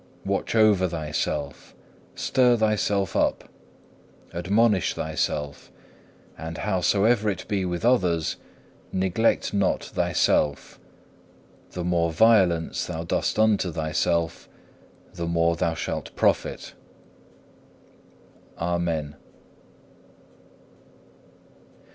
Watch 0.25 0.55
over 0.55 0.87
thyself, 0.89 1.75
stir 2.15 2.57
thyself 2.57 3.15
up, 3.15 3.47
admonish 4.33 4.95
thyself, 4.95 5.71
and 6.35 6.57
howsoever 6.57 7.29
it 7.29 7.47
be 7.47 7.65
with 7.65 7.85
others, 7.85 8.37
neglect 8.91 9.53
not 9.53 9.83
thyself. 9.83 10.79
The 11.73 11.83
more 11.83 12.11
violence 12.11 12.87
thou 12.87 13.03
dost 13.03 13.37
unto 13.37 13.71
thyself, 13.71 14.49
the 15.13 15.27
more 15.27 15.55
thou 15.55 15.75
shall 15.75 16.01
profit. 16.01 16.73
Amen. 18.57 19.17